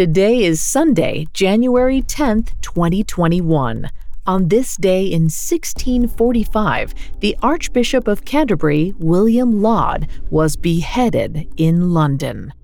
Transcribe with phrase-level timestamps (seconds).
[0.00, 3.90] Today is Sunday, January 10th, 2021.
[4.26, 12.54] On this day in 1645, the Archbishop of Canterbury, William Laud, was beheaded in London.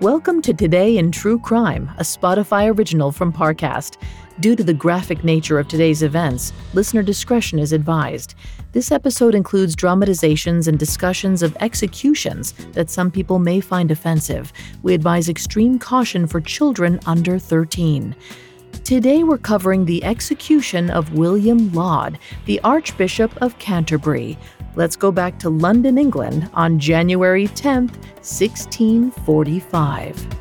[0.00, 3.96] Welcome to Today in True Crime, a Spotify original from Parcast.
[4.38, 8.34] Due to the graphic nature of today's events, listener discretion is advised.
[8.72, 14.52] This episode includes dramatizations and discussions of executions that some people may find offensive.
[14.82, 18.14] We advise extreme caution for children under 13.
[18.84, 24.36] Today we're covering the execution of William Laud, the Archbishop of Canterbury.
[24.74, 30.35] Let's go back to London, England on January 10th, 1645.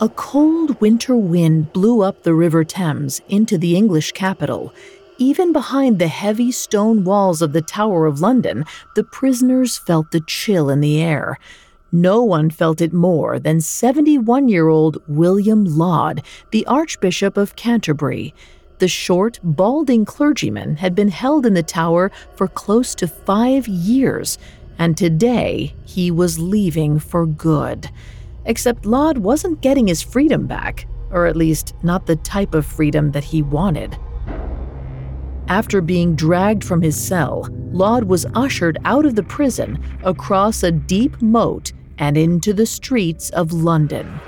[0.00, 4.72] A cold winter wind blew up the River Thames into the English capital.
[5.18, 10.20] Even behind the heavy stone walls of the Tower of London, the prisoners felt the
[10.20, 11.36] chill in the air.
[11.90, 18.32] No one felt it more than 71 year old William Laud, the Archbishop of Canterbury.
[18.78, 24.38] The short, balding clergyman had been held in the tower for close to five years,
[24.78, 27.90] and today he was leaving for good.
[28.48, 33.12] Except Laud wasn't getting his freedom back, or at least not the type of freedom
[33.12, 33.96] that he wanted.
[35.48, 40.72] After being dragged from his cell, Laud was ushered out of the prison across a
[40.72, 44.20] deep moat and into the streets of London.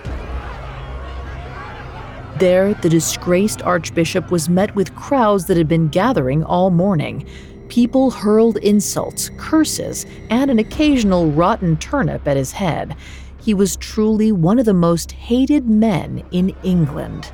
[2.39, 7.27] There, the disgraced archbishop was met with crowds that had been gathering all morning.
[7.69, 12.97] People hurled insults, curses, and an occasional rotten turnip at his head
[13.41, 17.33] he was truly one of the most hated men in England.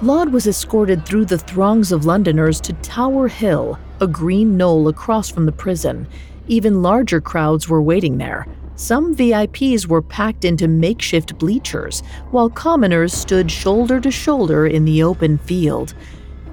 [0.00, 5.28] Laud was escorted through the throngs of Londoners to Tower Hill, a green knoll across
[5.28, 6.06] from the prison.
[6.46, 8.46] Even larger crowds were waiting there.
[8.76, 15.02] Some VIPs were packed into makeshift bleachers, while commoners stood shoulder to shoulder in the
[15.02, 15.94] open field.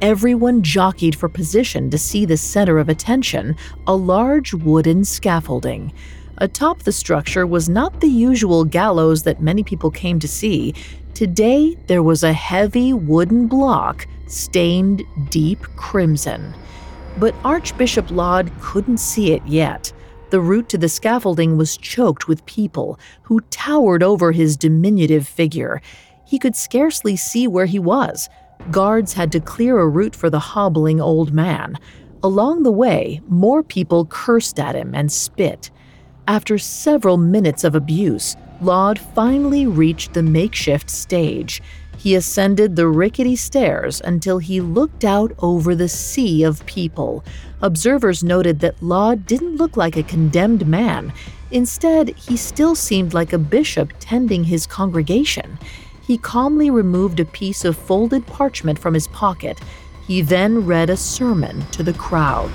[0.01, 3.55] Everyone jockeyed for position to see the center of attention
[3.85, 5.94] a large wooden scaffolding.
[6.40, 10.73] Atop the structure was not the usual gallows that many people came to see.
[11.13, 16.53] Today, there was a heavy wooden block stained deep crimson.
[17.18, 19.94] But Archbishop Laud couldn't see it yet.
[20.31, 25.81] The route to the scaffolding was choked with people who towered over his diminutive figure.
[26.25, 28.28] He could scarcely see where he was.
[28.72, 31.78] Guards had to clear a route for the hobbling old man.
[32.23, 35.69] Along the way, more people cursed at him and spit.
[36.27, 41.61] After several minutes of abuse, Laud finally reached the makeshift stage.
[41.99, 47.23] He ascended the rickety stairs until he looked out over the sea of people.
[47.61, 51.13] Observers noted that Laud didn't look like a condemned man.
[51.51, 55.59] Instead, he still seemed like a bishop tending his congregation.
[56.07, 59.59] He calmly removed a piece of folded parchment from his pocket.
[60.07, 62.51] He then read a sermon to the crowd.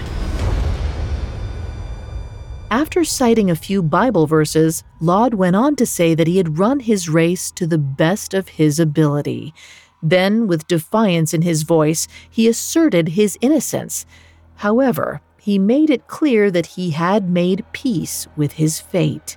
[2.71, 6.79] After citing a few Bible verses, Laud went on to say that he had run
[6.79, 9.53] his race to the best of his ability.
[10.01, 14.07] Then, with defiance in his voice, he asserted his innocence.
[14.55, 19.37] However, he made it clear that he had made peace with his fate.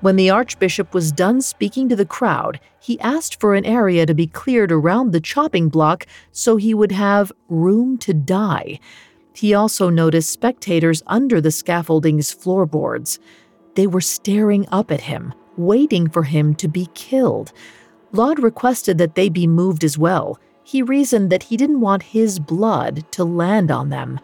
[0.00, 4.14] When the Archbishop was done speaking to the crowd, he asked for an area to
[4.14, 8.80] be cleared around the chopping block so he would have room to die.
[9.34, 13.18] He also noticed spectators under the scaffolding's floorboards.
[13.74, 17.52] They were staring up at him, waiting for him to be killed.
[18.12, 20.38] Laud requested that they be moved as well.
[20.62, 24.20] He reasoned that he didn't want his blood to land on them,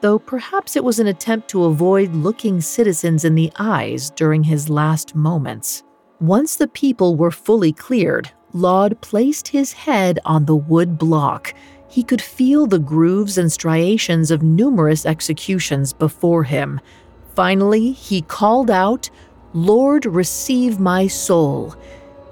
[0.00, 4.70] though perhaps it was an attempt to avoid looking citizens in the eyes during his
[4.70, 5.82] last moments.
[6.20, 11.52] Once the people were fully cleared, Laud placed his head on the wood block.
[11.94, 16.80] He could feel the grooves and striations of numerous executions before him.
[17.36, 19.08] Finally, he called out,
[19.52, 21.76] Lord, receive my soul.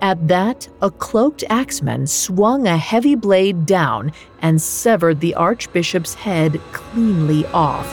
[0.00, 4.11] At that, a cloaked axeman swung a heavy blade down
[4.41, 7.87] and severed the archbishop's head cleanly off.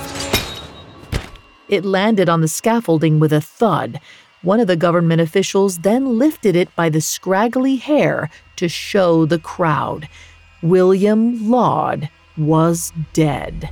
[1.67, 4.01] It landed on the scaffolding with a thud.
[4.41, 9.37] One of the government officials then lifted it by the scraggly hair to show the
[9.37, 10.09] crowd.
[10.61, 13.69] William Laud was dead.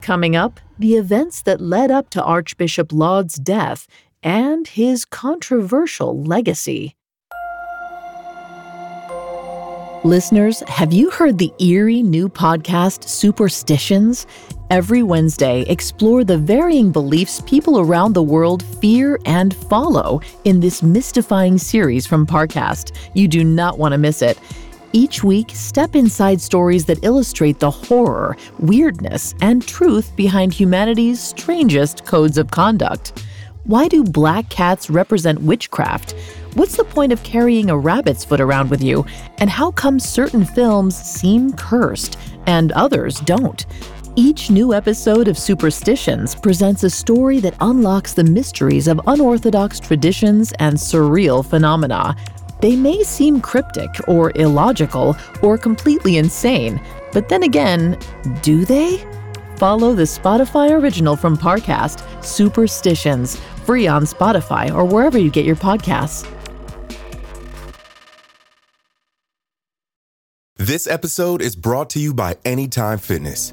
[0.00, 3.86] Coming up, the events that led up to Archbishop Laud's death
[4.22, 6.96] and his controversial legacy.
[10.04, 14.26] Listeners, have you heard the eerie new podcast Superstitions?
[14.70, 20.82] Every Wednesday, explore the varying beliefs people around the world fear and follow in this
[20.82, 22.94] mystifying series from Parcast.
[23.14, 24.38] You do not want to miss it.
[24.92, 32.04] Each week, step inside stories that illustrate the horror, weirdness, and truth behind humanity's strangest
[32.04, 33.24] codes of conduct.
[33.64, 36.14] Why do black cats represent witchcraft?
[36.54, 39.06] What's the point of carrying a rabbit's foot around with you?
[39.38, 43.64] And how come certain films seem cursed and others don't?
[44.18, 50.52] Each new episode of Superstitions presents a story that unlocks the mysteries of unorthodox traditions
[50.58, 52.16] and surreal phenomena.
[52.60, 56.80] They may seem cryptic or illogical or completely insane,
[57.12, 57.96] but then again,
[58.42, 58.96] do they?
[59.54, 65.54] Follow the Spotify original from Parcast, Superstitions, free on Spotify or wherever you get your
[65.54, 66.28] podcasts.
[70.56, 73.52] This episode is brought to you by Anytime Fitness.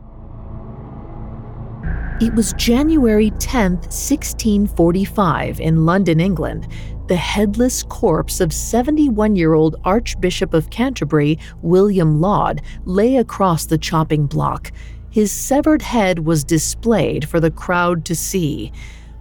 [2.21, 6.67] It was January 10th, 1645, in London, England
[7.07, 13.77] the headless corpse of 71 year old Archbishop of Canterbury, William Laud, lay across the
[13.77, 14.71] chopping block.
[15.09, 18.71] His severed head was displayed for the crowd to see.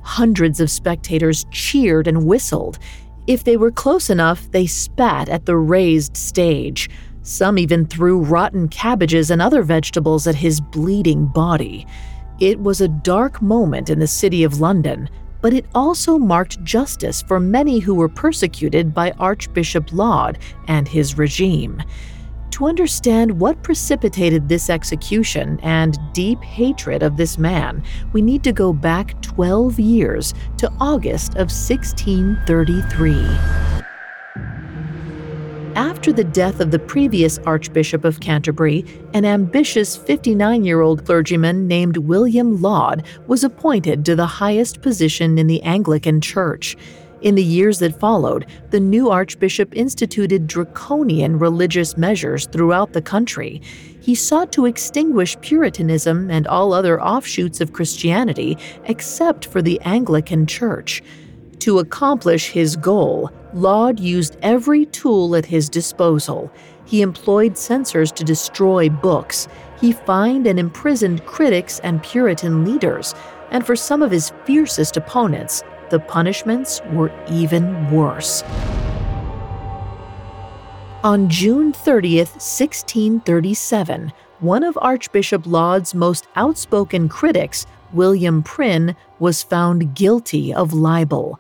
[0.03, 2.79] Hundreds of spectators cheered and whistled.
[3.27, 6.91] If they were close enough, they spat at the raised stage.
[7.23, 11.87] Some even threw rotten cabbages and other vegetables at his bleeding body.
[12.41, 15.09] It was a dark moment in the city of London
[15.41, 20.39] but it also marked justice for many who were persecuted by Archbishop Laud
[20.69, 21.83] and his regime.
[22.53, 27.83] To understand what precipitated this execution and deep hatred of this man,
[28.13, 33.90] we need to go back 12 years to August of 1633.
[35.77, 38.85] After the death of the previous Archbishop of Canterbury,
[39.15, 45.39] an ambitious 59 year old clergyman named William Laud was appointed to the highest position
[45.39, 46.77] in the Anglican Church.
[47.23, 53.61] In the years that followed, the new archbishop instituted draconian religious measures throughout the country.
[54.01, 60.47] He sought to extinguish Puritanism and all other offshoots of Christianity except for the Anglican
[60.47, 61.03] Church.
[61.61, 66.51] To accomplish his goal, Laud used every tool at his disposal.
[66.87, 69.47] He employed censors to destroy books.
[69.79, 73.15] He fined and imprisoned critics and Puritan leaders.
[73.51, 78.43] And for some of his fiercest opponents, the punishments were even worse.
[81.05, 89.95] On June 30th, 1637, one of Archbishop Laud's most outspoken critics, William Prynne, was found
[89.95, 91.39] guilty of libel.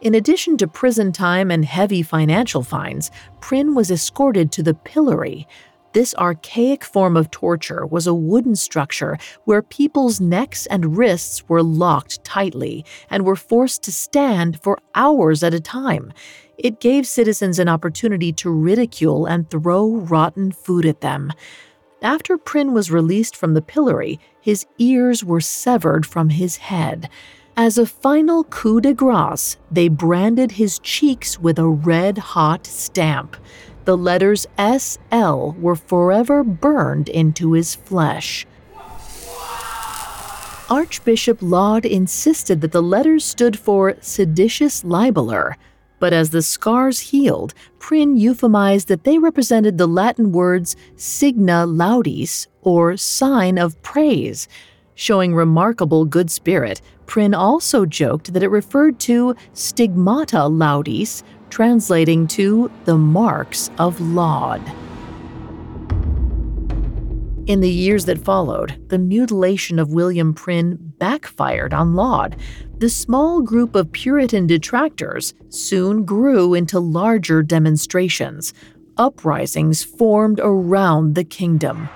[0.00, 5.46] In addition to prison time and heavy financial fines, Prynne was escorted to the pillory.
[5.92, 11.62] This archaic form of torture was a wooden structure where people's necks and wrists were
[11.62, 16.12] locked tightly and were forced to stand for hours at a time.
[16.56, 21.32] It gave citizens an opportunity to ridicule and throw rotten food at them.
[22.02, 27.08] After Prynne was released from the pillory, his ears were severed from his head.
[27.56, 33.36] As a final coup de grace, they branded his cheeks with a red hot stamp.
[33.84, 38.46] The letters SL were forever burned into his flesh.
[40.68, 45.54] Archbishop Laud insisted that the letters stood for seditious libeler,
[46.02, 52.48] but as the scars healed, Prynne euphemized that they represented the Latin words signa laudis,
[52.62, 54.48] or sign of praise.
[54.96, 62.68] Showing remarkable good spirit, Prynne also joked that it referred to stigmata laudis, translating to
[62.84, 64.60] the marks of Laud.
[67.46, 72.34] In the years that followed, the mutilation of William Prynne backfired on Laud.
[72.82, 78.52] The small group of Puritan detractors soon grew into larger demonstrations.
[78.96, 81.88] Uprisings formed around the kingdom.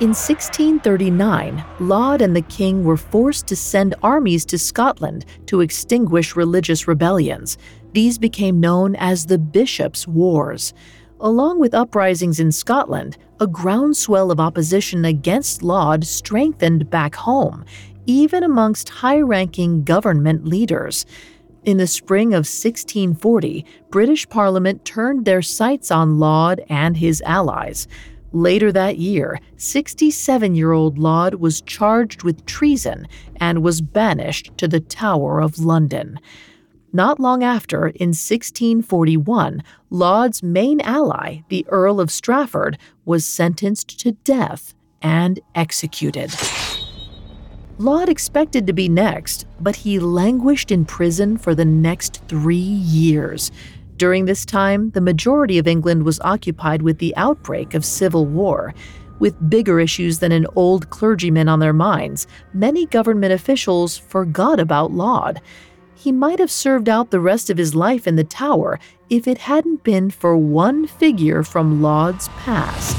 [0.00, 6.36] In 1639, Laud and the king were forced to send armies to Scotland to extinguish
[6.36, 7.56] religious rebellions.
[7.94, 10.74] These became known as the Bishops' Wars.
[11.20, 17.64] Along with uprisings in Scotland, a groundswell of opposition against Laud strengthened back home,
[18.06, 21.06] even amongst high ranking government leaders.
[21.64, 27.86] In the spring of 1640, British Parliament turned their sights on Laud and his allies.
[28.32, 33.06] Later that year, 67 year old Laud was charged with treason
[33.36, 36.18] and was banished to the Tower of London.
[36.94, 44.12] Not long after, in 1641, Laud's main ally, the Earl of Strafford, was sentenced to
[44.12, 46.34] death and executed.
[47.82, 53.50] Laud expected to be next, but he languished in prison for the next three years.
[53.96, 58.72] During this time, the majority of England was occupied with the outbreak of civil war.
[59.18, 64.92] With bigger issues than an old clergyman on their minds, many government officials forgot about
[64.92, 65.40] Laud
[65.94, 69.38] he might have served out the rest of his life in the tower if it
[69.38, 72.96] hadn't been for one figure from Laud's past.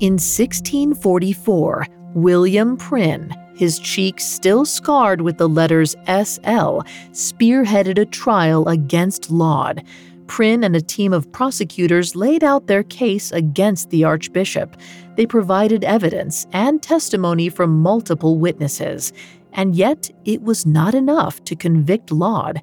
[0.00, 8.68] In 1644, William Prynne, his cheeks still scarred with the letters SL, spearheaded a trial
[8.68, 9.82] against Laud.
[10.26, 14.76] Prynne and a team of prosecutors laid out their case against the Archbishop.
[15.16, 19.12] They provided evidence and testimony from multiple witnesses.
[19.52, 22.62] And yet, it was not enough to convict Laud.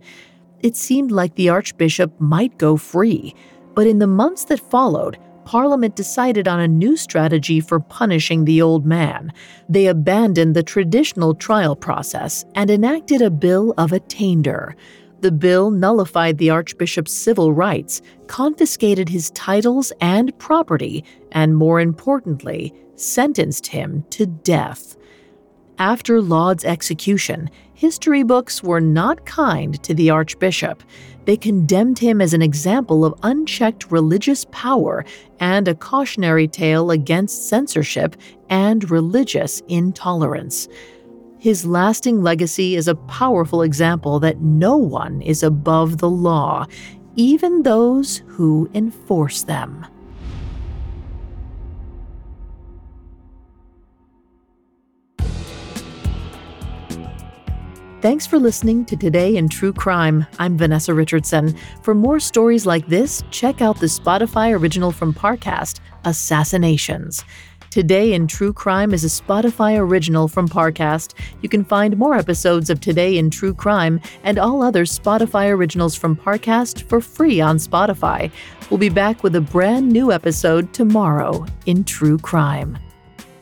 [0.62, 3.36] It seemed like the Archbishop might go free.
[3.76, 8.62] But in the months that followed, Parliament decided on a new strategy for punishing the
[8.62, 9.34] old man.
[9.68, 14.76] They abandoned the traditional trial process and enacted a bill of attainder.
[15.22, 22.74] The bill nullified the Archbishop's civil rights, confiscated his titles and property, and more importantly,
[22.96, 24.96] sentenced him to death.
[25.80, 30.84] After Laud's execution, history books were not kind to the Archbishop.
[31.24, 35.06] They condemned him as an example of unchecked religious power
[35.40, 38.18] and a cautionary tale against censorship
[38.50, 40.68] and religious intolerance.
[41.38, 46.66] His lasting legacy is a powerful example that no one is above the law,
[47.16, 49.88] even those who enforce them.
[58.02, 60.26] Thanks for listening to Today in True Crime.
[60.40, 61.54] I'm Vanessa Richardson.
[61.84, 67.26] For more stories like this, check out the Spotify original from Parcast, Assassinations.
[67.72, 71.14] Today in True Crime is a Spotify original from Parcast.
[71.42, 75.94] You can find more episodes of Today in True Crime and all other Spotify originals
[75.94, 78.32] from Parcast for free on Spotify.
[78.70, 82.78] We'll be back with a brand new episode tomorrow in True Crime.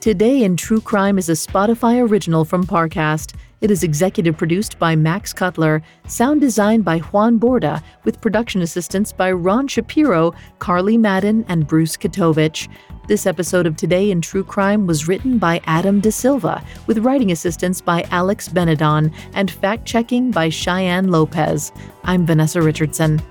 [0.07, 3.35] Today in True Crime is a Spotify original from Parcast.
[3.59, 9.11] It is executive produced by Max Cutler, sound designed by Juan Borda, with production assistance
[9.11, 12.69] by Ron Shapiro, Carly Madden, and Bruce Katovich.
[13.09, 17.33] This episode of Today in True Crime was written by Adam De Silva, with writing
[17.33, 21.73] assistance by Alex Benedon and fact checking by Cheyenne Lopez.
[22.05, 23.21] I'm Vanessa Richardson.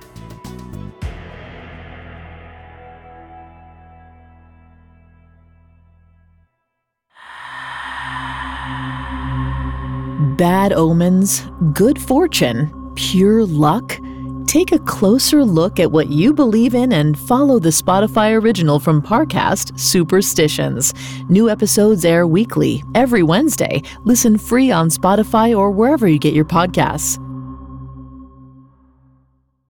[10.37, 14.01] Bad omens, good fortune, pure luck?
[14.47, 19.03] Take a closer look at what you believe in and follow the Spotify original from
[19.03, 20.95] Parcast, Superstitions.
[21.29, 23.83] New episodes air weekly, every Wednesday.
[24.05, 27.23] Listen free on Spotify or wherever you get your podcasts.